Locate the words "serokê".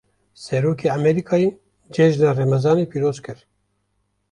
0.43-0.87